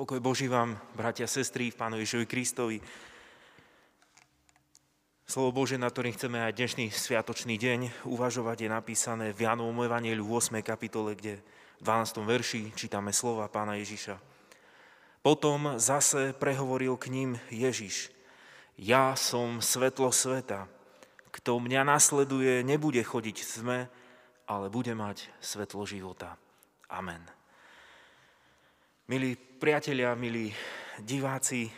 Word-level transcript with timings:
Pokoj 0.00 0.16
Boží 0.24 0.48
vám, 0.48 0.80
bratia 0.96 1.28
sestry, 1.28 1.68
v 1.68 1.76
Pánu 1.76 2.00
Ježovi 2.00 2.24
Kristovi. 2.24 2.80
Slovo 5.28 5.52
Bože, 5.52 5.76
na 5.76 5.92
ktorým 5.92 6.16
chceme 6.16 6.40
aj 6.40 6.56
dnešný 6.56 6.88
sviatočný 6.88 7.60
deň 7.60 8.08
uvažovať, 8.08 8.64
je 8.64 8.70
napísané 8.72 9.36
v 9.36 9.44
Janovom 9.44 9.76
Evangeliu 9.84 10.24
v 10.24 10.40
8. 10.40 10.64
kapitole, 10.64 11.12
kde 11.12 11.44
v 11.44 11.82
12. 11.84 12.16
verši 12.16 12.72
čítame 12.72 13.12
slova 13.12 13.52
Pána 13.52 13.76
Ježiša. 13.76 14.16
Potom 15.20 15.76
zase 15.76 16.32
prehovoril 16.32 16.96
k 16.96 17.12
ním 17.12 17.30
Ježiš. 17.52 18.08
Ja 18.80 19.12
som 19.20 19.60
svetlo 19.60 20.16
sveta. 20.16 20.64
Kto 21.28 21.60
mňa 21.60 21.84
nasleduje, 21.84 22.64
nebude 22.64 23.04
chodiť 23.04 23.36
v 23.36 23.48
tme, 23.52 23.80
ale 24.48 24.72
bude 24.72 24.96
mať 24.96 25.28
svetlo 25.44 25.84
života. 25.84 26.40
Amen. 26.88 27.20
Milí 29.04 29.49
priatelia, 29.60 30.16
milí 30.16 30.56
diváci, 31.04 31.68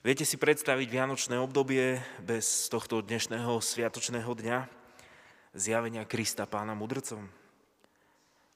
viete 0.00 0.24
si 0.24 0.40
predstaviť 0.40 0.88
vianočné 0.88 1.36
obdobie 1.36 2.00
bez 2.24 2.72
tohto 2.72 3.04
dnešného 3.04 3.60
sviatočného 3.60 4.32
dňa, 4.32 4.58
zjavenia 5.52 6.08
Krista 6.08 6.48
pána 6.48 6.72
mudrcom? 6.72 7.28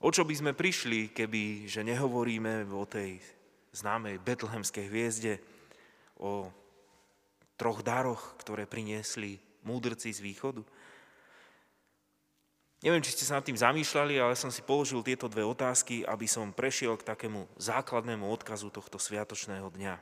O 0.01 0.09
čo 0.09 0.25
by 0.25 0.33
sme 0.33 0.53
prišli, 0.57 1.13
keby, 1.13 1.69
že 1.69 1.85
nehovoríme 1.85 2.65
o 2.73 2.89
tej 2.89 3.21
známej 3.77 4.17
betlehemskej 4.17 4.89
hviezde, 4.89 5.37
o 6.17 6.49
troch 7.61 7.85
daroch, 7.85 8.33
ktoré 8.41 8.65
priniesli 8.65 9.37
múdrci 9.69 10.09
z 10.17 10.25
východu? 10.25 10.65
Neviem, 12.79 13.03
či 13.03 13.11
ste 13.11 13.27
sa 13.27 13.43
nad 13.43 13.47
tým 13.47 13.59
zamýšľali, 13.59 14.23
ale 14.23 14.39
som 14.39 14.55
si 14.55 14.63
položil 14.63 15.03
tieto 15.03 15.27
dve 15.27 15.43
otázky, 15.43 16.07
aby 16.07 16.31
som 16.31 16.55
prešiel 16.55 16.95
k 16.95 17.11
takému 17.11 17.51
základnému 17.59 18.23
odkazu 18.23 18.71
tohto 18.71 19.03
sviatočného 19.03 19.67
dňa. 19.67 19.99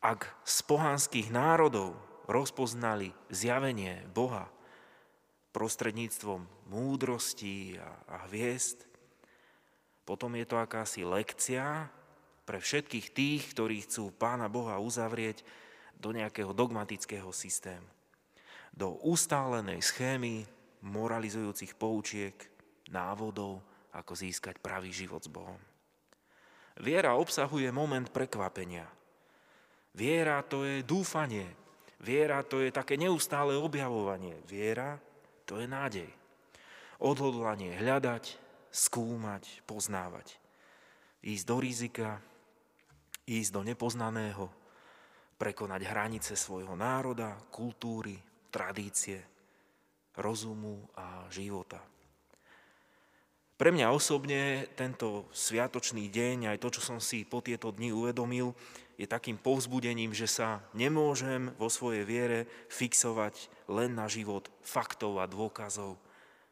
Ak 0.00 0.32
z 0.48 0.58
pohanských 0.64 1.28
národov 1.28 1.92
rozpoznali 2.24 3.12
zjavenie 3.28 4.00
Boha 4.16 4.48
prostredníctvom 5.52 6.48
múdrosti 6.72 7.76
a, 7.76 8.00
a 8.08 8.16
hviezd, 8.32 8.88
potom 10.08 10.32
je 10.40 10.48
to 10.48 10.56
akási 10.56 11.04
lekcia 11.04 11.92
pre 12.48 12.64
všetkých 12.64 13.12
tých, 13.12 13.42
ktorí 13.52 13.84
chcú 13.84 14.08
Pána 14.16 14.48
Boha 14.48 14.80
uzavrieť 14.80 15.44
do 16.00 16.16
nejakého 16.16 16.56
dogmatického 16.56 17.28
systému. 17.30 17.86
Do 18.72 18.96
ustálenej 19.04 19.84
schémy 19.84 20.48
moralizujúcich 20.82 21.78
poučiek, 21.78 22.34
návodov, 22.90 23.62
ako 23.94 24.12
získať 24.12 24.58
pravý 24.58 24.90
život 24.90 25.22
s 25.22 25.30
Bohom. 25.30 25.58
Viera 26.80 27.14
obsahuje 27.14 27.68
moment 27.70 28.08
prekvapenia. 28.08 28.88
Viera 29.92 30.40
to 30.42 30.64
je 30.64 30.80
dúfanie. 30.82 31.44
Viera 32.02 32.42
to 32.42 32.64
je 32.64 32.72
také 32.72 32.96
neustále 32.96 33.54
objavovanie. 33.54 34.40
Viera 34.48 34.96
to 35.44 35.60
je 35.60 35.68
nádej. 35.68 36.10
Odhodlanie 36.98 37.76
hľadať, 37.76 38.40
skúmať, 38.72 39.62
poznávať. 39.68 40.40
Ísť 41.22 41.44
do 41.44 41.56
rizika, 41.60 42.18
ísť 43.28 43.50
do 43.52 43.62
nepoznaného, 43.62 44.48
prekonať 45.36 45.86
hranice 45.86 46.32
svojho 46.34 46.74
národa, 46.74 47.36
kultúry, 47.52 48.16
tradície– 48.50 49.20
rozumu 50.16 50.88
a 50.96 51.24
života. 51.32 51.80
Pre 53.56 53.70
mňa 53.70 53.94
osobne 53.94 54.66
tento 54.74 55.30
sviatočný 55.30 56.10
deň, 56.10 56.50
aj 56.50 56.58
to, 56.58 56.68
čo 56.74 56.82
som 56.82 56.98
si 56.98 57.22
po 57.22 57.38
tieto 57.38 57.70
dni 57.70 57.94
uvedomil, 57.94 58.50
je 58.98 59.06
takým 59.06 59.38
povzbudením, 59.38 60.10
že 60.10 60.26
sa 60.26 60.62
nemôžem 60.74 61.54
vo 61.56 61.70
svojej 61.70 62.02
viere 62.02 62.50
fixovať 62.68 63.46
len 63.70 63.94
na 63.94 64.10
život 64.10 64.50
faktov 64.66 65.22
a 65.22 65.30
dôkazov 65.30 65.94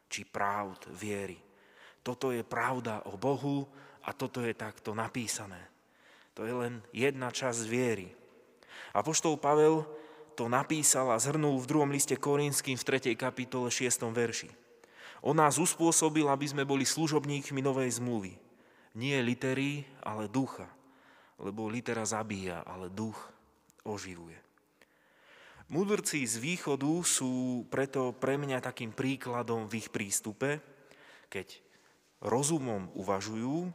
či 0.06 0.22
pravd 0.22 0.86
viery. 0.94 1.38
Toto 2.00 2.30
je 2.30 2.46
pravda 2.46 3.04
o 3.10 3.18
Bohu 3.18 3.66
a 4.06 4.14
toto 4.16 4.40
je 4.40 4.56
takto 4.56 4.96
napísané. 4.96 5.60
To 6.38 6.46
je 6.46 6.54
len 6.54 6.80
jedna 6.94 7.28
časť 7.28 7.62
viery. 7.68 8.08
A 8.96 9.04
poštol 9.04 9.36
Pavel 9.36 9.84
to 10.40 10.48
napísal 10.48 11.12
a 11.12 11.20
zhrnul 11.20 11.60
v 11.60 11.68
druhom 11.68 11.92
liste 11.92 12.16
Korinským 12.16 12.80
v 12.80 13.12
3. 13.12 13.12
kapitole 13.12 13.68
6. 13.68 14.08
verši. 14.08 14.48
On 15.20 15.36
nás 15.36 15.60
uspôsobil, 15.60 16.24
aby 16.24 16.48
sme 16.48 16.64
boli 16.64 16.88
služobníkmi 16.88 17.60
novej 17.60 18.00
zmluvy. 18.00 18.40
Nie 18.96 19.20
litery, 19.20 19.84
ale 20.00 20.32
ducha. 20.32 20.64
Lebo 21.36 21.68
litera 21.68 22.08
zabíja, 22.08 22.64
ale 22.64 22.88
duch 22.88 23.20
oživuje. 23.84 24.40
Mudrci 25.68 26.24
z 26.24 26.40
východu 26.40 27.04
sú 27.04 27.68
preto 27.68 28.16
pre 28.16 28.40
mňa 28.40 28.64
takým 28.64 28.96
príkladom 28.96 29.68
v 29.68 29.84
ich 29.84 29.92
prístupe, 29.92 30.64
keď 31.28 31.52
rozumom 32.24 32.88
uvažujú, 32.96 33.68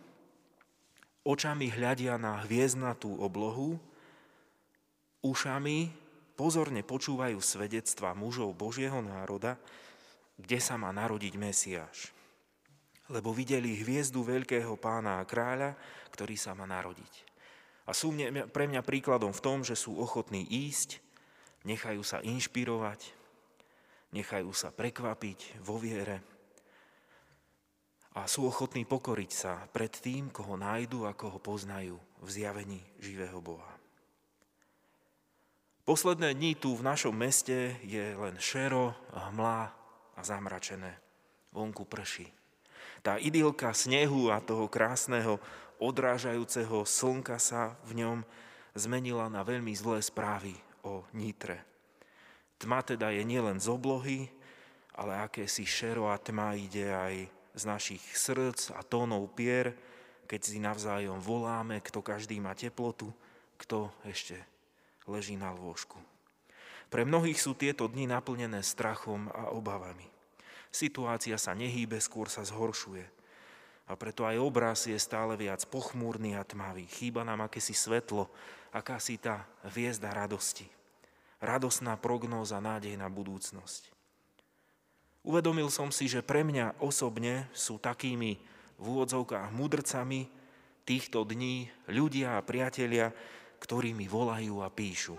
očami 1.30 1.70
hľadia 1.70 2.18
na 2.18 2.42
hviezdnatú 2.42 3.22
oblohu, 3.22 3.78
ušami 5.22 6.05
pozorne 6.36 6.84
počúvajú 6.84 7.40
svedectva 7.40 8.12
mužov 8.12 8.54
Božieho 8.54 9.00
národa, 9.00 9.56
kde 10.36 10.60
sa 10.60 10.76
má 10.76 10.92
narodiť 10.92 11.34
Mesiáš. 11.40 12.12
Lebo 13.08 13.32
videli 13.32 13.80
hviezdu 13.80 14.22
veľkého 14.22 14.76
pána 14.76 15.24
a 15.24 15.28
kráľa, 15.28 15.74
ktorý 16.12 16.36
sa 16.36 16.52
má 16.52 16.68
narodiť. 16.68 17.14
A 17.88 17.94
sú 17.94 18.12
pre 18.52 18.66
mňa 18.68 18.82
príkladom 18.84 19.32
v 19.32 19.44
tom, 19.44 19.64
že 19.64 19.78
sú 19.78 19.96
ochotní 19.96 20.44
ísť, 20.44 21.00
nechajú 21.64 22.02
sa 22.02 22.20
inšpirovať, 22.20 23.14
nechajú 24.12 24.52
sa 24.52 24.74
prekvapiť 24.74 25.62
vo 25.62 25.78
viere 25.78 26.36
a 28.16 28.32
sú 28.32 28.48
ochotní 28.48 28.88
pokoriť 28.88 29.32
sa 29.32 29.68
pred 29.68 29.92
tým, 29.92 30.32
koho 30.32 30.56
nájdu 30.56 31.04
a 31.04 31.12
koho 31.12 31.36
poznajú 31.36 32.00
v 32.24 32.28
zjavení 32.32 32.80
živého 32.96 33.44
Boha. 33.44 33.75
Posledné 35.86 36.34
dni 36.34 36.58
tu 36.58 36.74
v 36.74 36.82
našom 36.82 37.14
meste 37.14 37.78
je 37.86 38.18
len 38.18 38.42
šero, 38.42 38.98
hmla 39.14 39.70
a 40.18 40.22
zamračené. 40.26 40.98
Vonku 41.54 41.86
prší. 41.86 42.26
Tá 43.06 43.22
idylka 43.22 43.70
snehu 43.70 44.34
a 44.34 44.42
toho 44.42 44.66
krásneho 44.66 45.38
odrážajúceho 45.78 46.90
slnka 46.90 47.38
sa 47.38 47.78
v 47.86 48.02
ňom 48.02 48.26
zmenila 48.74 49.30
na 49.30 49.46
veľmi 49.46 49.78
zlé 49.78 50.02
správy 50.02 50.58
o 50.82 51.06
Nitre. 51.14 51.62
Tma 52.58 52.82
teda 52.82 53.14
je 53.14 53.22
nielen 53.22 53.62
z 53.62 53.70
oblohy, 53.70 54.26
ale 54.98 55.22
akési 55.22 55.70
šero 55.70 56.10
a 56.10 56.18
tma 56.18 56.58
ide 56.58 56.90
aj 56.90 57.16
z 57.54 57.62
našich 57.62 58.02
srdc 58.02 58.74
a 58.74 58.82
tónov 58.82 59.38
pier, 59.38 59.78
keď 60.26 60.40
si 60.42 60.58
navzájom 60.58 61.22
voláme, 61.22 61.78
kto 61.78 62.02
každý 62.02 62.42
má 62.42 62.58
teplotu, 62.58 63.14
kto 63.62 63.94
ešte 64.02 64.55
leží 65.06 65.38
na 65.38 65.54
lôžku. 65.54 65.98
Pre 66.90 67.02
mnohých 67.02 67.42
sú 67.42 67.58
tieto 67.58 67.90
dni 67.90 68.10
naplnené 68.10 68.62
strachom 68.62 69.30
a 69.34 69.50
obavami. 69.54 70.06
Situácia 70.70 71.40
sa 71.40 71.56
nehýbe, 71.56 71.98
skôr 72.04 72.28
sa 72.28 72.46
zhoršuje. 72.46 73.08
A 73.86 73.94
preto 73.94 74.26
aj 74.26 74.42
obraz 74.42 74.90
je 74.90 74.98
stále 74.98 75.38
viac 75.38 75.62
pochmúrny 75.70 76.34
a 76.34 76.42
tmavý. 76.42 76.90
Chýba 76.90 77.22
nám 77.22 77.46
akési 77.46 77.78
svetlo, 77.78 78.28
akási 78.74 79.22
tá 79.22 79.46
hviezda 79.70 80.10
radosti. 80.10 80.66
Radosná 81.38 81.94
prognóza, 81.96 82.58
nádej 82.58 82.98
na 82.98 83.06
budúcnosť. 83.08 83.94
Uvedomil 85.26 85.70
som 85.74 85.90
si, 85.90 86.06
že 86.06 86.26
pre 86.26 86.46
mňa 86.46 86.82
osobne 86.82 87.50
sú 87.54 87.82
takými 87.82 88.38
v 88.78 88.84
úvodzovkách 88.84 89.50
mudrcami 89.54 90.30
týchto 90.86 91.26
dní 91.26 91.70
ľudia 91.90 92.38
a 92.38 92.46
priatelia, 92.46 93.10
ktorí 93.66 93.98
mi 93.98 94.06
volajú 94.06 94.62
a 94.62 94.70
píšu. 94.70 95.18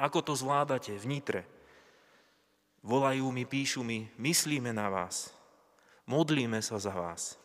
Ako 0.00 0.24
to 0.24 0.32
zvládate 0.32 0.96
v 0.96 1.04
Nitre? 1.04 1.42
Volajú 2.80 3.28
mi, 3.28 3.44
píšu 3.44 3.84
mi, 3.84 4.08
myslíme 4.16 4.72
na 4.72 4.88
vás, 4.88 5.28
modlíme 6.08 6.64
sa 6.64 6.80
za 6.80 6.90
vás. 6.90 7.36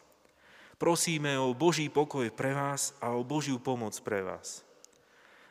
Prosíme 0.79 1.35
o 1.35 1.51
Boží 1.51 1.91
pokoj 1.91 2.31
pre 2.31 2.55
vás 2.55 2.95
a 3.03 3.11
o 3.11 3.27
Božiu 3.27 3.59
pomoc 3.59 3.93
pre 3.99 4.23
vás. 4.23 4.63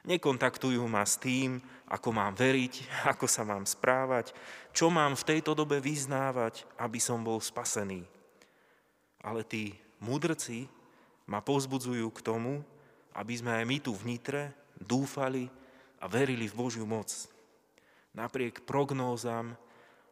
Nekontaktujú 0.08 0.86
ma 0.86 1.02
s 1.04 1.20
tým, 1.20 1.60
ako 1.84 2.08
mám 2.14 2.32
veriť, 2.32 2.88
ako 3.12 3.28
sa 3.28 3.44
mám 3.44 3.68
správať, 3.68 4.32
čo 4.72 4.88
mám 4.88 5.12
v 5.12 5.26
tejto 5.36 5.52
dobe 5.52 5.76
vyznávať, 5.84 6.64
aby 6.80 6.96
som 6.96 7.20
bol 7.20 7.36
spasený. 7.36 8.08
Ale 9.20 9.44
tí 9.44 9.76
mudrci 10.00 10.70
ma 11.28 11.42
pozbudzujú 11.42 12.08
k 12.14 12.24
tomu, 12.24 12.64
aby 13.16 13.34
sme 13.34 13.56
aj 13.56 13.64
my 13.64 13.78
tu 13.80 13.96
v 13.96 14.14
Nitre 14.14 14.52
dúfali 14.76 15.48
a 16.00 16.04
verili 16.04 16.44
v 16.44 16.58
Božiu 16.58 16.84
moc. 16.84 17.08
Napriek 18.12 18.68
prognózam 18.68 19.56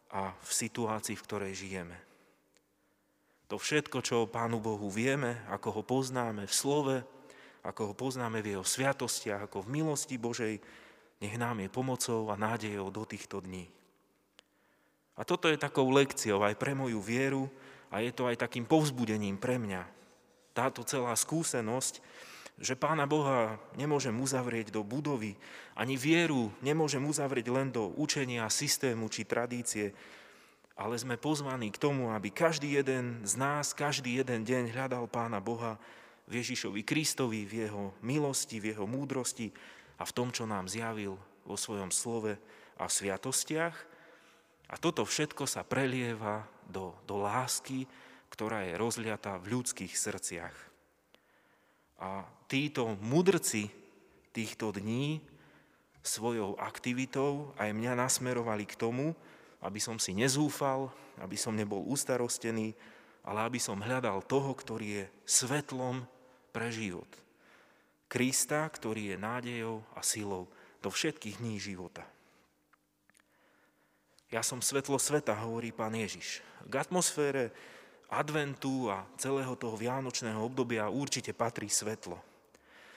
a 0.09 0.33
v 0.33 0.51
situácii, 0.51 1.17
v 1.17 1.25
ktorej 1.29 1.53
žijeme. 1.53 1.97
To 3.53 3.61
všetko, 3.61 3.99
čo 4.01 4.25
o 4.25 4.31
Pánu 4.31 4.57
Bohu 4.57 4.89
vieme, 4.89 5.45
ako 5.53 5.81
ho 5.81 5.83
poznáme 5.85 6.49
v 6.49 6.55
slove, 6.55 6.97
ako 7.65 7.93
ho 7.93 7.95
poznáme 7.97 8.41
v 8.41 8.57
jeho 8.57 8.65
sviatostiach, 8.65 9.49
ako 9.49 9.65
v 9.65 9.81
milosti 9.81 10.17
Božej, 10.17 10.61
nech 11.21 11.37
nám 11.37 11.61
je 11.61 11.69
pomocou 11.73 12.29
a 12.33 12.41
nádejou 12.41 12.89
do 12.89 13.05
týchto 13.05 13.45
dní. 13.45 13.69
A 15.15 15.23
toto 15.23 15.47
je 15.47 15.61
takou 15.61 15.87
lekciou 15.93 16.43
aj 16.43 16.59
pre 16.59 16.75
moju 16.75 16.99
vieru 16.99 17.47
a 17.93 18.03
je 18.03 18.11
to 18.11 18.27
aj 18.27 18.41
takým 18.41 18.67
povzbudením 18.67 19.39
pre 19.39 19.61
mňa. 19.61 19.87
Táto 20.51 20.83
celá 20.83 21.15
skúsenosť, 21.15 22.03
že 22.55 22.79
Pána 22.79 23.03
Boha 23.05 23.59
nemôžem 23.75 24.15
uzavrieť 24.15 24.71
do 24.71 24.87
budovy, 24.87 25.35
ani 25.75 25.99
vieru 25.99 26.55
nemôžem 26.63 27.03
uzavrieť 27.03 27.51
len 27.51 27.69
do 27.75 27.91
učenia, 27.99 28.47
systému 28.47 29.11
či 29.11 29.27
tradície, 29.27 29.91
ale 30.75 30.99
sme 30.99 31.19
pozvaní 31.19 31.71
k 31.71 31.79
tomu, 31.83 32.11
aby 32.11 32.31
každý 32.31 32.79
jeden 32.79 33.23
z 33.23 33.35
nás, 33.39 33.75
každý 33.75 34.23
jeden 34.23 34.43
deň 34.43 34.75
hľadal 34.75 35.07
Pána 35.07 35.39
Boha 35.39 35.79
v 36.27 36.43
Ježišovi 36.43 36.83
Kristovi, 36.83 37.47
v 37.47 37.67
Jeho 37.67 37.95
milosti, 38.03 38.59
v 38.59 38.75
Jeho 38.75 38.87
múdrosti 38.87 39.55
a 39.99 40.03
v 40.03 40.15
tom, 40.15 40.35
čo 40.35 40.47
nám 40.47 40.67
zjavil 40.67 41.15
vo 41.47 41.55
svojom 41.55 41.95
slove 41.95 42.35
a 42.79 42.87
sviatostiach. 42.91 43.77
A 44.71 44.75
toto 44.81 45.07
všetko 45.07 45.47
sa 45.47 45.63
prelieva 45.63 46.43
do, 46.67 46.97
do 47.07 47.23
lásky, 47.23 47.87
ktorá 48.33 48.67
je 48.67 48.75
rozliatá 48.75 49.39
v 49.39 49.59
ľudských 49.59 49.95
srdciach. 49.95 50.74
A 52.05 52.29
títo 52.53 53.01
mudrci 53.01 53.73
týchto 54.37 54.77
dní 54.77 55.25
svojou 56.05 56.61
aktivitou 56.61 57.57
aj 57.57 57.73
mňa 57.73 57.97
nasmerovali 57.97 58.69
k 58.69 58.77
tomu, 58.77 59.17
aby 59.65 59.81
som 59.81 59.97
si 59.97 60.13
nezúfal, 60.13 60.93
aby 61.25 61.41
som 61.41 61.57
nebol 61.57 61.81
ustarostený, 61.89 62.77
ale 63.25 63.49
aby 63.49 63.57
som 63.57 63.81
hľadal 63.81 64.21
toho, 64.29 64.53
ktorý 64.53 64.87
je 65.01 65.05
svetlom 65.25 66.05
pre 66.53 66.69
život. 66.69 67.09
Krista, 68.05 68.69
ktorý 68.69 69.17
je 69.17 69.17
nádejou 69.17 69.81
a 69.97 70.05
silou 70.05 70.45
do 70.85 70.93
všetkých 70.93 71.41
dní 71.41 71.57
života. 71.57 72.05
Ja 74.29 74.45
som 74.45 74.61
svetlo 74.61 75.01
sveta, 75.01 75.33
hovorí 75.41 75.73
pán 75.73 75.97
Ježiš. 75.97 76.45
K 76.69 76.75
atmosfére 76.85 77.49
adventu 78.11 78.91
a 78.93 79.07
celého 79.17 79.55
toho 79.57 79.77
vianočného 79.79 80.41
obdobia 80.41 80.91
určite 80.93 81.33
patrí 81.33 81.71
svetlo. 81.71 82.21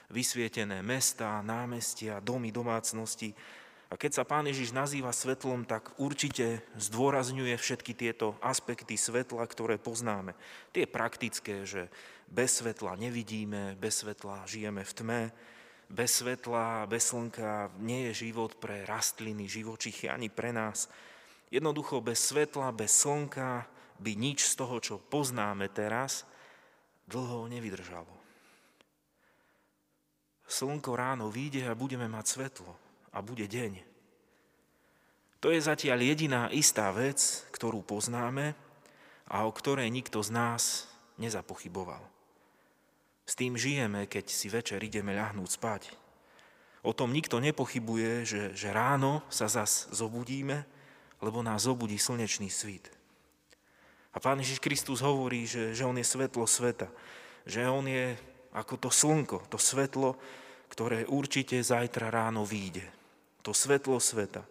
Vysvietené 0.08 0.80
mesta, 0.80 1.44
námestia, 1.44 2.24
domy, 2.24 2.52
domácnosti, 2.52 3.36
a 3.88 3.96
keď 3.96 4.20
sa 4.20 4.28
Pán 4.28 4.44
Ježiš 4.44 4.76
nazýva 4.76 5.16
svetlom, 5.16 5.64
tak 5.64 5.96
určite 5.96 6.60
zdôrazňuje 6.76 7.56
všetky 7.56 7.96
tieto 7.96 8.36
aspekty 8.44 9.00
svetla, 9.00 9.48
ktoré 9.48 9.80
poznáme. 9.80 10.36
Tie 10.76 10.84
praktické, 10.84 11.64
že 11.64 11.88
bez 12.28 12.60
svetla 12.60 13.00
nevidíme, 13.00 13.80
bez 13.80 14.04
svetla 14.04 14.44
žijeme 14.44 14.84
v 14.84 14.92
tme, 14.92 15.22
bez 15.88 16.20
svetla, 16.20 16.84
bez 16.84 17.16
slnka 17.16 17.72
nie 17.80 18.12
je 18.12 18.28
život 18.28 18.60
pre 18.60 18.84
rastliny, 18.84 19.48
živočichy 19.48 20.12
ani 20.12 20.28
pre 20.28 20.52
nás. 20.52 20.92
Jednoducho 21.48 22.04
bez 22.04 22.20
svetla, 22.28 22.76
bez 22.76 22.92
slnka 22.92 23.64
by 23.98 24.12
nič 24.14 24.46
z 24.46 24.54
toho, 24.58 24.78
čo 24.82 25.02
poznáme 25.02 25.70
teraz, 25.74 26.26
dlho 27.08 27.48
nevydržalo. 27.48 28.12
Slnko 30.48 30.96
ráno 30.96 31.28
vyjde 31.28 31.68
a 31.68 31.76
budeme 31.76 32.08
mať 32.08 32.26
svetlo 32.26 32.72
a 33.12 33.20
bude 33.20 33.48
deň. 33.48 33.84
To 35.44 35.54
je 35.54 35.60
zatiaľ 35.62 36.02
jediná 36.02 36.42
istá 36.50 36.90
vec, 36.90 37.46
ktorú 37.54 37.84
poznáme 37.86 38.58
a 39.28 39.44
o 39.46 39.52
ktorej 39.52 39.92
nikto 39.92 40.24
z 40.24 40.34
nás 40.34 40.64
nezapochyboval. 41.22 42.02
S 43.28 43.36
tým 43.36 43.60
žijeme, 43.60 44.08
keď 44.08 44.26
si 44.32 44.48
večer 44.48 44.80
ideme 44.80 45.12
ľahnúť 45.14 45.50
spať. 45.52 45.84
O 46.88 46.96
tom 46.96 47.12
nikto 47.12 47.44
nepochybuje, 47.44 48.24
že, 48.24 48.42
že 48.56 48.72
ráno 48.72 49.20
sa 49.28 49.52
zas 49.52 49.92
zobudíme, 49.92 50.64
lebo 51.20 51.44
nás 51.44 51.68
zobudí 51.68 52.00
slnečný 52.00 52.48
svit. 52.48 52.97
A 54.18 54.24
Pán 54.24 54.42
Ježiš 54.42 54.58
Kristus 54.58 55.06
hovorí, 55.06 55.46
že, 55.46 55.78
že 55.78 55.86
On 55.86 55.94
je 55.94 56.02
svetlo 56.02 56.50
sveta, 56.50 56.90
že 57.46 57.62
On 57.70 57.86
je 57.86 58.18
ako 58.50 58.82
to 58.82 58.90
slnko, 58.90 59.46
to 59.54 59.62
svetlo, 59.62 60.18
ktoré 60.74 61.06
určite 61.06 61.62
zajtra 61.62 62.10
ráno 62.10 62.42
vyjde 62.42 62.98
to 63.48 63.56
svetlo 63.56 63.96
sveta. 64.04 64.44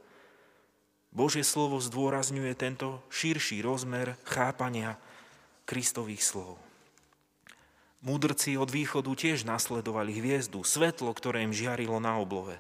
Božie 1.13 1.45
slovo 1.45 1.77
zdôrazňuje 1.85 2.57
tento 2.57 3.05
širší 3.13 3.61
rozmer 3.61 4.17
chápania 4.25 4.97
Kristových 5.69 6.25
slov. 6.25 6.57
Múdrci 8.01 8.57
od 8.57 8.73
východu 8.73 9.13
tiež 9.13 9.45
nasledovali 9.45 10.17
hviezdu, 10.17 10.65
svetlo, 10.65 11.13
ktoré 11.13 11.45
im 11.45 11.53
žiarilo 11.53 12.01
na 12.01 12.17
oblove. 12.17 12.57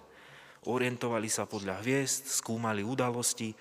Orientovali 0.69 1.32
sa 1.32 1.49
podľa 1.49 1.81
hviezd, 1.81 2.29
skúmali 2.29 2.85
udalosti, 2.85 3.56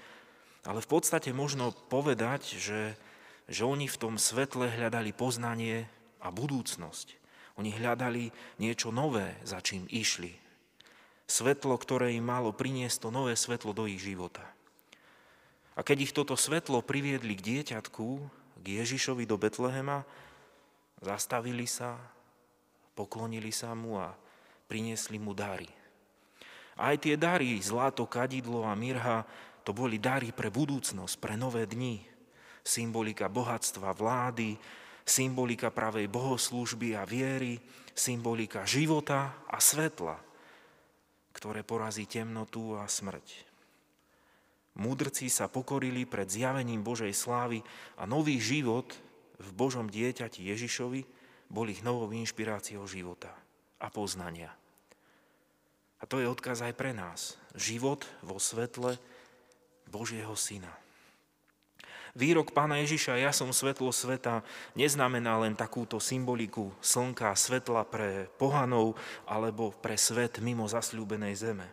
ale 0.68 0.84
v 0.84 0.92
podstate 0.92 1.32
možno 1.32 1.72
povedať, 1.88 2.60
že, 2.60 3.00
že 3.46 3.64
oni 3.66 3.86
v 3.86 4.00
tom 4.00 4.16
svetle 4.18 4.70
hľadali 4.70 5.14
poznanie 5.14 5.86
a 6.22 6.34
budúcnosť. 6.34 7.18
Oni 7.56 7.72
hľadali 7.72 8.34
niečo 8.60 8.92
nové, 8.92 9.38
za 9.48 9.64
čím 9.64 9.88
išli, 9.88 10.46
Svetlo, 11.26 11.74
ktoré 11.74 12.14
im 12.14 12.22
malo 12.22 12.54
priniesť 12.54 13.02
to 13.02 13.10
nové 13.10 13.34
svetlo 13.34 13.74
do 13.74 13.90
ich 13.90 13.98
života. 13.98 14.46
A 15.74 15.82
keď 15.82 15.98
ich 16.06 16.14
toto 16.14 16.38
svetlo 16.38 16.86
priviedli 16.86 17.34
k 17.34 17.42
dieťatku, 17.42 18.08
k 18.62 18.66
Ježišovi 18.66 19.26
do 19.26 19.36
Betlehema, 19.36 20.06
zastavili 21.02 21.66
sa, 21.66 21.98
poklonili 22.94 23.50
sa 23.50 23.74
mu 23.74 23.98
a 23.98 24.14
priniesli 24.70 25.18
mu 25.18 25.34
dary. 25.34 25.68
Aj 26.78 26.94
tie 26.96 27.18
dary, 27.18 27.58
zlato, 27.58 28.06
kadidlo 28.06 28.62
a 28.62 28.78
mirha, 28.78 29.26
to 29.66 29.74
boli 29.74 29.98
dary 29.98 30.30
pre 30.30 30.54
budúcnosť, 30.54 31.18
pre 31.18 31.34
nové 31.34 31.66
dni. 31.66 32.06
Symbolika 32.66 33.30
bohatstva, 33.30 33.94
vlády, 33.94 34.58
symbolika 35.06 35.70
pravej 35.70 36.10
bohoslúžby 36.10 36.98
a 36.98 37.06
viery, 37.06 37.62
symbolika 37.94 38.66
života 38.66 39.46
a 39.46 39.62
svetla 39.62 40.26
ktoré 41.36 41.68
porazí 41.68 42.08
temnotu 42.08 42.80
a 42.80 42.88
smrť. 42.88 43.44
Múdrci 44.80 45.28
sa 45.28 45.52
pokorili 45.52 46.08
pred 46.08 46.32
zjavením 46.32 46.80
Božej 46.80 47.12
slávy 47.12 47.60
a 48.00 48.08
nový 48.08 48.40
život 48.40 48.88
v 49.36 49.50
Božom 49.52 49.92
dieťati 49.92 50.48
Ježišovi 50.48 51.04
bol 51.52 51.68
ich 51.68 51.84
novou 51.84 52.08
inšpiráciou 52.16 52.88
života 52.88 53.36
a 53.84 53.92
poznania. 53.92 54.52
A 56.00 56.04
to 56.08 56.24
je 56.24 56.28
odkaz 56.28 56.64
aj 56.64 56.74
pre 56.76 56.96
nás. 56.96 57.36
Život 57.56 58.08
vo 58.24 58.40
svetle 58.40 59.00
Božieho 59.88 60.36
Syna. 60.36 60.85
Výrok 62.16 62.56
pána 62.56 62.80
Ježiša, 62.80 63.20
ja 63.20 63.36
som 63.36 63.52
svetlo 63.52 63.92
sveta, 63.92 64.40
neznamená 64.72 65.36
len 65.44 65.52
takúto 65.52 66.00
symboliku 66.00 66.72
slnka, 66.80 67.36
svetla 67.36 67.84
pre 67.84 68.32
pohanov 68.40 68.96
alebo 69.28 69.76
pre 69.84 70.00
svet 70.00 70.40
mimo 70.40 70.64
zasľúbenej 70.64 71.36
zeme. 71.36 71.68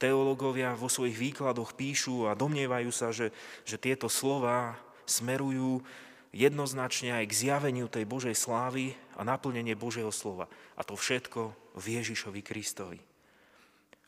Teológovia 0.00 0.72
vo 0.72 0.88
svojich 0.88 1.20
výkladoch 1.20 1.76
píšu 1.76 2.24
a 2.24 2.32
domnievajú 2.32 2.88
sa, 2.88 3.12
že, 3.12 3.28
že 3.68 3.76
tieto 3.76 4.08
slova 4.08 4.80
smerujú 5.04 5.84
jednoznačne 6.32 7.12
aj 7.20 7.24
k 7.28 7.38
zjaveniu 7.44 7.92
tej 7.92 8.08
Božej 8.08 8.32
slávy 8.40 8.96
a 9.20 9.26
naplnenie 9.26 9.76
Božieho 9.76 10.08
slova. 10.08 10.48
A 10.76 10.86
to 10.86 10.96
všetko 10.96 11.52
v 11.76 11.84
Ježišovi 12.00 12.40
Kristovi. 12.40 13.00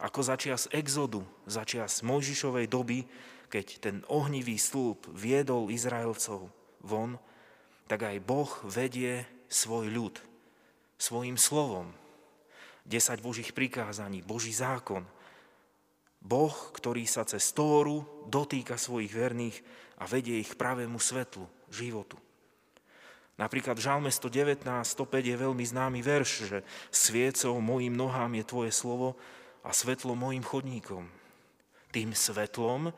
Ako 0.00 0.24
začias 0.24 0.72
exodu, 0.72 1.20
začias 1.44 2.00
Mojžišovej 2.00 2.66
doby, 2.72 3.04
keď 3.50 3.66
ten 3.82 3.96
ohnivý 4.06 4.54
stĺp 4.56 5.10
viedol 5.10 5.68
Izraelcov 5.68 6.48
von, 6.86 7.18
tak 7.90 8.06
aj 8.06 8.22
Boh 8.22 8.50
vedie 8.64 9.26
svoj 9.50 9.90
ľud 9.90 10.30
svojim 11.00 11.40
slovom. 11.40 11.88
10 12.84 13.24
Božích 13.24 13.56
prikázaní, 13.56 14.20
Boží 14.20 14.52
zákon. 14.52 15.08
Boh, 16.20 16.52
ktorý 16.76 17.08
sa 17.08 17.24
cez 17.24 17.48
Tóru 17.56 18.04
dotýka 18.28 18.76
svojich 18.76 19.08
verných 19.08 19.56
a 19.96 20.04
vedie 20.04 20.36
ich 20.36 20.52
pravému 20.52 21.00
svetlu, 21.00 21.48
životu. 21.72 22.20
Napríklad 23.40 23.80
v 23.80 23.84
Žalme 23.88 24.10
119, 24.12 24.68
105 24.68 25.32
je 25.32 25.36
veľmi 25.40 25.64
známy 25.64 26.04
verš, 26.04 26.30
že 26.44 26.58
sviecou 26.92 27.56
mojim 27.56 27.96
nohám 27.96 28.36
je 28.36 28.44
tvoje 28.44 28.72
slovo 28.76 29.16
a 29.64 29.72
svetlo 29.72 30.12
mojim 30.12 30.44
chodníkom. 30.44 31.08
Tým 31.88 32.12
svetlom 32.12 32.92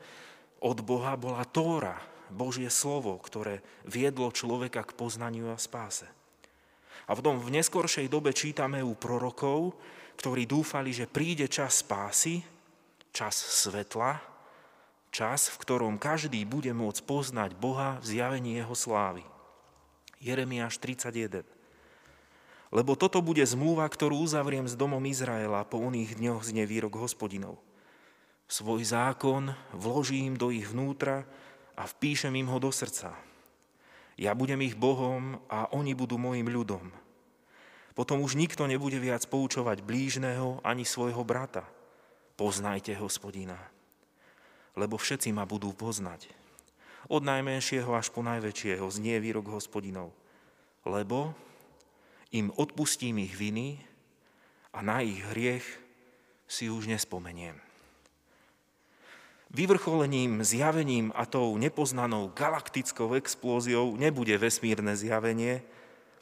od 0.63 0.79
Boha 0.79 1.19
bola 1.19 1.43
Tóra, 1.43 1.99
Božie 2.31 2.71
slovo, 2.71 3.19
ktoré 3.19 3.59
viedlo 3.83 4.31
človeka 4.31 4.87
k 4.87 4.95
poznaniu 4.95 5.51
a 5.51 5.59
spáse. 5.59 6.07
A 7.03 7.11
v 7.11 7.19
tom 7.19 7.35
v 7.35 7.51
neskoršej 7.59 8.07
dobe 8.07 8.31
čítame 8.31 8.79
u 8.79 8.95
prorokov, 8.95 9.75
ktorí 10.15 10.47
dúfali, 10.47 10.95
že 10.95 11.03
príde 11.03 11.51
čas 11.51 11.83
spásy, 11.83 12.47
čas 13.11 13.35
svetla, 13.35 14.23
čas, 15.11 15.51
v 15.51 15.57
ktorom 15.61 15.99
každý 15.99 16.47
bude 16.47 16.71
môcť 16.71 17.03
poznať 17.03 17.51
Boha 17.59 17.99
v 17.99 18.05
zjavení 18.17 18.55
Jeho 18.57 18.73
slávy. 18.73 19.27
Jeremiáš 20.23 20.79
31. 20.79 21.43
Lebo 22.73 22.97
toto 22.97 23.19
bude 23.21 23.43
zmluva, 23.43 23.85
ktorú 23.85 24.23
uzavriem 24.23 24.65
s 24.65 24.73
domom 24.73 25.03
Izraela 25.05 25.67
po 25.67 25.77
oných 25.83 26.17
dňoch 26.17 26.41
znie 26.41 26.65
výrok 26.65 26.97
hospodinov. 26.97 27.59
Svoj 28.47 28.85
zákon 28.85 29.51
vložím 29.73 30.37
do 30.37 30.53
ich 30.53 30.67
vnútra 30.69 31.25
a 31.73 31.83
vpíšem 31.89 32.33
im 32.37 32.47
ho 32.51 32.59
do 32.61 32.69
srdca. 32.69 33.15
Ja 34.13 34.37
budem 34.37 34.61
ich 34.61 34.77
Bohom 34.77 35.41
a 35.49 35.73
oni 35.73 35.97
budú 35.97 36.21
môjim 36.21 36.45
ľudom. 36.45 36.93
Potom 37.93 38.21
už 38.21 38.37
nikto 38.37 38.65
nebude 38.65 38.97
viac 38.97 39.25
poučovať 39.29 39.85
blížneho 39.85 40.61
ani 40.65 40.85
svojho 40.85 41.21
brata. 41.21 41.65
Poznajte 42.33 42.97
hospodina, 42.97 43.57
lebo 44.73 44.97
všetci 44.97 45.29
ma 45.29 45.45
budú 45.45 45.69
poznať. 45.73 46.29
Od 47.05 47.21
najmenšieho 47.21 47.93
až 47.93 48.09
po 48.09 48.25
najväčšieho 48.25 48.85
znie 48.89 49.21
výrok 49.21 49.53
hospodinov. 49.53 50.09
Lebo 50.81 51.37
im 52.33 52.49
odpustím 52.57 53.21
ich 53.21 53.37
viny 53.37 53.77
a 54.73 54.81
na 54.81 55.05
ich 55.05 55.21
hriech 55.21 55.65
si 56.49 56.73
už 56.73 56.89
nespomeniem. 56.89 57.72
Vyvrcholením, 59.53 60.41
zjavením 60.41 61.13
a 61.13 61.29
tou 61.29 61.53
nepoznanou 61.61 62.33
galaktickou 62.33 63.13
explóziou 63.13 63.93
nebude 63.93 64.33
vesmírne 64.41 64.97
zjavenie, 64.97 65.61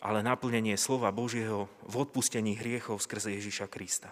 ale 0.04 0.20
naplnenie 0.20 0.76
slova 0.76 1.16
Božieho 1.16 1.72
v 1.88 2.04
odpustení 2.04 2.60
hriechov 2.60 3.00
skrze 3.00 3.32
Ježiša 3.32 3.72
Krista. 3.72 4.12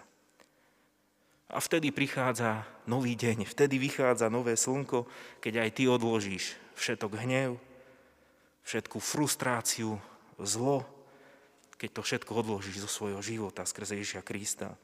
A 1.52 1.58
vtedy 1.60 1.92
prichádza 1.92 2.64
nový 2.88 3.12
deň, 3.12 3.44
vtedy 3.44 3.76
vychádza 3.76 4.32
nové 4.32 4.56
slnko, 4.56 5.04
keď 5.44 5.68
aj 5.68 5.70
ty 5.76 5.84
odložíš 5.84 6.56
všetok 6.80 7.12
hnev, 7.20 7.60
všetku 8.64 9.02
frustráciu, 9.02 10.00
zlo, 10.40 10.86
keď 11.76 11.90
to 11.92 12.00
všetko 12.00 12.32
odložíš 12.40 12.86
zo 12.86 12.88
svojho 12.88 13.20
života 13.20 13.68
skrze 13.68 14.00
Ježiša 14.00 14.22
Krista. 14.24 14.80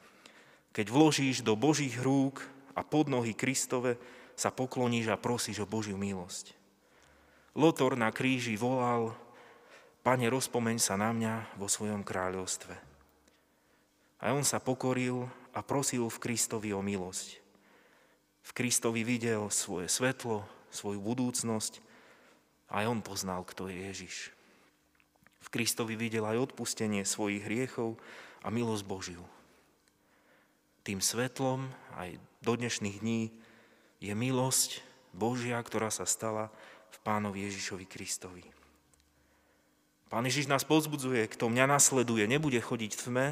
Keď 0.77 0.93
vložíš 0.93 1.41
do 1.41 1.57
Božích 1.57 1.97
rúk 1.97 2.43
a 2.77 2.85
pod 2.85 3.09
nohy 3.09 3.33
Kristove, 3.33 3.97
sa 4.37 4.53
pokloníš 4.53 5.09
a 5.09 5.17
prosíš 5.17 5.65
o 5.65 5.67
Božiu 5.67 5.97
milosť. 5.97 6.53
Lotor 7.57 7.97
na 7.97 8.13
kríži 8.13 8.53
volal, 8.53 9.17
Pane, 10.05 10.31
rozpomeň 10.31 10.77
sa 10.79 10.95
na 10.95 11.11
mňa 11.11 11.59
vo 11.59 11.67
svojom 11.67 11.99
kráľovstve. 11.99 12.71
A 14.23 14.31
on 14.31 14.47
sa 14.47 14.63
pokoril 14.63 15.27
a 15.51 15.59
prosil 15.59 16.07
v 16.07 16.21
Kristovi 16.23 16.71
o 16.71 16.79
milosť. 16.79 17.43
V 18.47 18.51
Kristovi 18.55 19.03
videl 19.03 19.51
svoje 19.51 19.91
svetlo, 19.91 20.47
svoju 20.71 21.03
budúcnosť 21.03 21.83
a 22.71 22.87
on 22.87 23.03
poznal, 23.03 23.43
kto 23.43 23.67
je 23.67 23.83
Ježiš. 23.83 24.15
V 25.43 25.51
Kristovi 25.51 25.99
videl 25.99 26.23
aj 26.23 26.53
odpustenie 26.53 27.03
svojich 27.03 27.43
hriechov 27.43 27.99
a 28.45 28.47
milosť 28.47 28.83
Božiu. 28.87 29.23
Tým 30.87 31.03
svetlom 31.03 31.67
aj 31.99 32.15
do 32.39 32.55
dnešných 32.55 33.03
dní 33.03 33.35
je 33.97 34.13
milosť 34.13 34.81
Božia, 35.13 35.57
ktorá 35.61 35.89
sa 35.89 36.05
stala 36.05 36.53
v 36.93 36.97
Pánovi 37.01 37.49
Ježišovi 37.49 37.85
Kristovi. 37.89 38.45
Pán 40.07 40.23
Ježiš 40.23 40.47
nás 40.47 40.63
pozbudzuje, 40.63 41.27
kto 41.27 41.51
mňa 41.51 41.67
nasleduje, 41.67 42.23
nebude 42.31 42.59
chodiť 42.63 42.91
v 42.95 43.01
tme, 43.03 43.27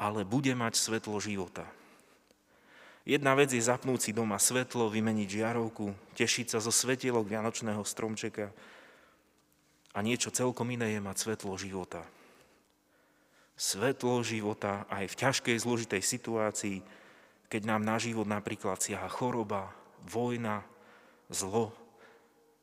ale 0.00 0.24
bude 0.24 0.52
mať 0.56 0.76
svetlo 0.80 1.20
života. 1.20 1.68
Jedna 3.06 3.36
vec 3.38 3.52
je 3.52 3.62
zapnúť 3.62 4.00
si 4.00 4.10
doma 4.16 4.40
svetlo, 4.40 4.90
vymeniť 4.90 5.28
žiarovku, 5.28 5.94
tešiť 6.18 6.56
sa 6.56 6.58
zo 6.58 6.72
svetielok 6.74 7.28
Vianočného 7.28 7.84
stromčeka, 7.84 8.50
a 9.96 10.04
niečo 10.04 10.28
celkom 10.28 10.68
iné 10.68 10.92
je 10.92 11.00
mať 11.00 11.16
svetlo 11.16 11.56
života. 11.56 12.04
Svetlo 13.56 14.20
života 14.20 14.84
aj 14.92 15.08
v 15.08 15.18
ťažkej, 15.24 15.56
zložitej 15.56 16.02
situácii, 16.04 16.84
keď 17.48 17.62
nám 17.64 17.80
na 17.80 17.96
život 17.96 18.28
napríklad 18.28 18.76
siaha 18.76 19.08
choroba, 19.08 19.72
vojna, 20.06 20.62
zlo 21.28 21.74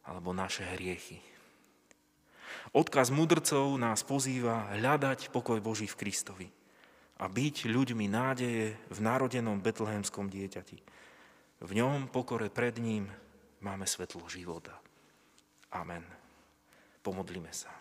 alebo 0.04 0.32
naše 0.36 0.64
hriechy. 0.76 1.20
Odkaz 2.74 3.12
mudrcov 3.12 3.76
nás 3.78 4.02
pozýva 4.02 4.72
hľadať 4.74 5.30
pokoj 5.30 5.60
Boží 5.60 5.86
v 5.86 6.00
Kristovi 6.00 6.48
a 7.20 7.30
byť 7.30 7.70
ľuďmi 7.70 8.06
nádeje 8.10 8.74
v 8.90 9.00
narodenom 9.04 9.62
betlehemskom 9.62 10.32
dieťati. 10.32 10.80
V 11.64 11.72
ňom 11.72 12.12
pokore 12.12 12.50
pred 12.52 12.76
ním 12.82 13.08
máme 13.64 13.88
svetlo 13.88 14.28
života. 14.28 14.76
Amen. 15.72 16.04
Pomodlíme 17.04 17.52
sa. 17.52 17.72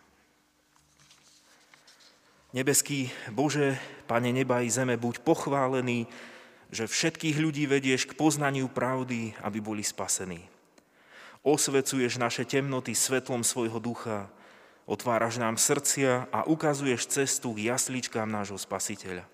Nebeský 2.53 3.09
Bože, 3.33 3.81
Pane 4.05 4.29
neba 4.29 4.61
i 4.61 4.69
zeme, 4.69 5.01
buď 5.01 5.25
pochválený, 5.25 6.05
že 6.73 6.89
všetkých 6.89 7.37
ľudí 7.37 7.69
vedieš 7.69 8.09
k 8.09 8.17
poznaniu 8.17 8.67
pravdy, 8.73 9.37
aby 9.45 9.61
boli 9.61 9.85
spasení. 9.85 10.49
Osvecuješ 11.45 12.17
naše 12.17 12.49
temnoty 12.49 12.97
svetlom 12.97 13.45
svojho 13.45 13.77
ducha, 13.77 14.33
otváraš 14.89 15.37
nám 15.37 15.61
srdcia 15.61 16.33
a 16.33 16.49
ukazuješ 16.49 17.13
cestu 17.13 17.53
k 17.53 17.69
jasličkám 17.69 18.25
nášho 18.25 18.57
spasiteľa. 18.57 19.29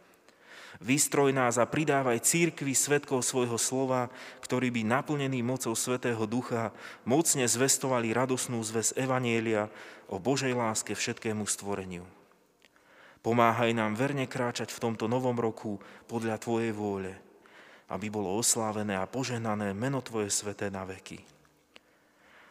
Vystroj 0.79 1.35
nás 1.35 1.59
a 1.59 1.67
pridávaj 1.67 2.23
církvi 2.23 2.71
svetkov 2.71 3.27
svojho 3.27 3.59
slova, 3.59 4.11
ktorí 4.43 4.71
by 4.71 4.87
naplnení 4.87 5.43
mocou 5.43 5.75
Svetého 5.75 6.23
Ducha 6.23 6.71
mocne 7.03 7.43
zvestovali 7.51 8.15
radosnú 8.15 8.63
zväz 8.63 8.95
Evanielia 8.95 9.67
o 10.07 10.23
Božej 10.23 10.55
láske 10.55 10.95
všetkému 10.95 11.43
stvoreniu. 11.51 12.07
Pomáhaj 13.27 13.75
nám 13.75 13.99
verne 13.99 14.31
kráčať 14.31 14.71
v 14.71 14.79
tomto 14.79 15.11
novom 15.11 15.35
roku 15.35 15.83
podľa 16.07 16.39
Tvojej 16.39 16.71
vôle, 16.71 17.19
aby 17.89 18.13
bolo 18.13 18.37
oslávené 18.37 18.97
a 18.97 19.09
poženané 19.09 19.73
meno 19.73 20.05
Tvoje 20.05 20.29
sveté 20.29 20.69
na 20.69 20.85
veky. 20.85 21.21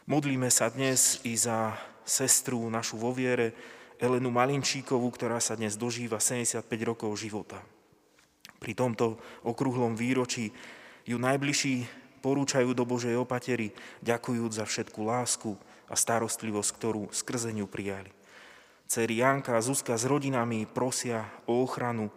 Modlíme 0.08 0.50
sa 0.50 0.72
dnes 0.72 1.22
i 1.22 1.36
za 1.36 1.76
sestru 2.02 2.66
našu 2.72 2.96
vo 2.98 3.12
viere, 3.14 3.54
Elenu 3.98 4.30
Malinčíkovú, 4.30 5.10
ktorá 5.10 5.42
sa 5.42 5.58
dnes 5.58 5.74
dožíva 5.74 6.22
75 6.22 6.62
rokov 6.86 7.10
života. 7.18 7.58
Pri 8.58 8.74
tomto 8.74 9.18
okrúhlom 9.42 9.98
výročí 9.98 10.54
ju 11.02 11.18
najbližší 11.18 11.86
porúčajú 12.22 12.74
do 12.74 12.86
Božej 12.86 13.18
opatery, 13.18 13.74
ďakujúc 14.02 14.50
za 14.54 14.64
všetku 14.66 15.00
lásku 15.02 15.54
a 15.90 15.94
starostlivosť, 15.94 16.70
ktorú 16.78 17.02
skrze 17.10 17.50
prijali. 17.66 18.10
Cery 18.88 19.20
Janka 19.20 19.58
a 19.58 19.60
Zuzka 19.60 20.00
s 20.00 20.08
rodinami 20.08 20.64
prosia 20.64 21.28
o 21.44 21.60
ochranu, 21.60 22.08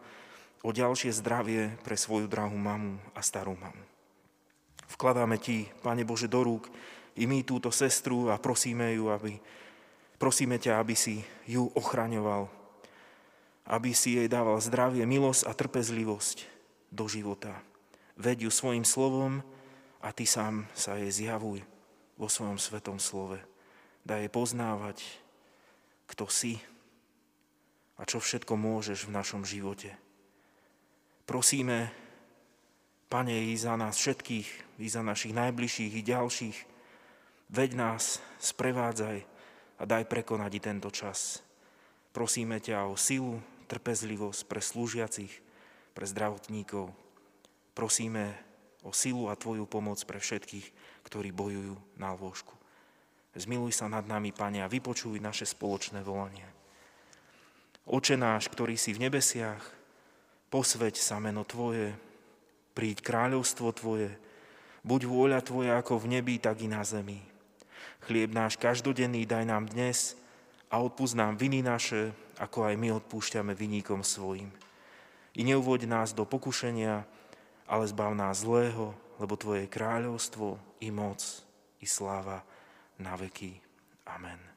o 0.62 0.70
ďalšie 0.70 1.14
zdravie 1.14 1.76
pre 1.82 1.98
svoju 1.98 2.30
drahú 2.30 2.58
mamu 2.58 3.02
a 3.18 3.22
starú 3.26 3.58
mamu. 3.58 3.86
Vkladáme 4.92 5.42
Ti, 5.42 5.66
Pane 5.82 6.06
Bože, 6.06 6.30
do 6.30 6.44
rúk 6.46 6.70
i 7.18 7.26
my 7.26 7.42
túto 7.42 7.74
sestru 7.74 8.30
a 8.30 8.38
prosíme 8.38 8.94
ju, 8.94 9.10
aby, 9.10 9.40
prosíme 10.22 10.62
ťa, 10.62 10.78
aby 10.78 10.94
si 10.94 11.24
ju 11.50 11.72
ochraňoval 11.74 12.62
aby 13.72 13.94
si 13.94 14.18
jej 14.18 14.28
dával 14.28 14.58
zdravie, 14.58 15.06
milosť 15.08 15.46
a 15.46 15.56
trpezlivosť 15.56 16.44
do 16.90 17.06
života. 17.06 17.54
Veď 18.18 18.50
ju 18.50 18.52
svojim 18.52 18.84
slovom 18.84 19.40
a 20.02 20.10
ty 20.12 20.26
sám 20.26 20.66
sa 20.74 20.98
jej 20.98 21.08
zjavuj 21.08 21.64
vo 22.18 22.28
svojom 22.28 22.58
svetom 22.58 22.98
slove. 22.98 23.40
Daj 24.04 24.28
jej 24.28 24.32
poznávať, 24.34 24.98
kto 26.10 26.26
si 26.28 26.58
a 27.96 28.04
čo 28.04 28.18
všetko 28.18 28.58
môžeš 28.58 29.06
v 29.06 29.14
našom 29.14 29.46
živote. 29.46 29.94
Prosíme, 31.32 31.88
Pane, 33.08 33.32
i 33.32 33.56
za 33.56 33.80
nás 33.80 33.96
všetkých, 33.96 34.84
i 34.84 34.88
za 34.92 35.00
našich 35.00 35.32
najbližších, 35.32 35.94
i 35.96 36.04
ďalších, 36.04 36.58
veď 37.56 37.70
nás, 37.80 38.20
sprevádzaj 38.36 39.24
a 39.80 39.84
daj 39.88 40.12
prekonať 40.12 40.52
i 40.60 40.60
tento 40.60 40.92
čas. 40.92 41.40
Prosíme 42.12 42.60
ťa 42.60 42.84
o 42.84 43.00
silu, 43.00 43.40
trpezlivosť 43.72 44.44
pre 44.44 44.60
slúžiacich, 44.60 45.32
pre 45.96 46.04
zdravotníkov. 46.04 46.92
Prosíme 47.80 48.36
o 48.84 48.92
silu 48.92 49.32
a 49.32 49.40
Tvoju 49.40 49.64
pomoc 49.72 50.04
pre 50.04 50.20
všetkých, 50.20 50.68
ktorí 51.08 51.32
bojujú 51.32 51.80
na 51.96 52.12
lôžku. 52.12 52.52
Zmiluj 53.40 53.72
sa 53.72 53.88
nad 53.88 54.04
nami, 54.04 54.36
Pane, 54.36 54.60
a 54.60 54.68
vypočuj 54.68 55.24
naše 55.24 55.48
spoločné 55.48 56.04
volanie. 56.04 56.52
Oče 57.88 58.20
náš, 58.20 58.52
ktorý 58.52 58.76
si 58.76 58.92
v 58.92 59.08
nebesiach, 59.08 59.80
posveď 60.52 61.00
sa 61.00 61.18
meno 61.24 61.48
Tvoje, 61.48 61.96
príď 62.76 63.00
kráľovstvo 63.00 63.72
Tvoje, 63.72 64.12
buď 64.84 65.02
vôľa 65.08 65.40
Tvoja 65.42 65.80
ako 65.80 66.04
v 66.04 66.20
nebi, 66.20 66.36
tak 66.38 66.60
i 66.62 66.68
na 66.68 66.84
zemi. 66.84 67.24
Chlieb 68.04 68.36
náš 68.36 68.60
každodenný 68.60 69.24
daj 69.24 69.48
nám 69.48 69.72
dnes 69.72 70.20
a 70.68 70.84
odpúsť 70.84 71.16
nám 71.16 71.40
viny 71.40 71.64
naše, 71.64 72.12
ako 72.36 72.68
aj 72.68 72.76
my 72.76 72.92
odpúšťame 73.00 73.56
vyníkom 73.56 74.04
svojim. 74.04 74.52
I 75.40 75.48
neuvoď 75.48 75.88
nás 75.88 76.12
do 76.12 76.28
pokušenia, 76.28 77.08
ale 77.72 77.84
zbav 77.88 78.12
nás 78.12 78.44
zlého, 78.44 78.92
lebo 79.16 79.40
Tvoje 79.40 79.72
kráľovstvo 79.72 80.60
i 80.84 80.92
moc 80.92 81.24
i 81.80 81.88
sláva 81.88 82.44
na 83.00 83.16
veky. 83.16 83.56
Amen. 84.04 84.51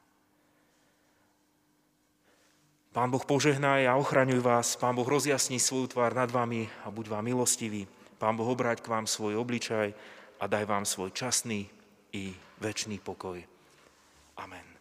Pán 2.94 3.10
Boh 3.10 3.26
požehnaj 3.26 3.90
a 3.90 3.98
ochraňuj 3.98 4.38
vás, 4.38 4.78
Pán 4.78 4.94
Boh 4.94 5.02
rozjasní 5.02 5.58
svoju 5.58 5.90
tvár 5.90 6.14
nad 6.14 6.30
vami 6.30 6.70
a 6.86 6.94
buď 6.94 7.10
vám 7.10 7.26
milostivý. 7.26 7.90
Pán 8.22 8.38
Boh 8.38 8.46
obráť 8.46 8.86
k 8.86 8.90
vám 8.94 9.10
svoj 9.10 9.34
obličaj 9.34 9.90
a 10.38 10.44
daj 10.46 10.62
vám 10.62 10.86
svoj 10.86 11.10
časný 11.10 11.66
i 12.14 12.30
väčší 12.62 13.02
pokoj. 13.02 13.42
Amen. 14.38 14.73